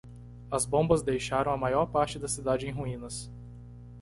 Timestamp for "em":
2.65-2.71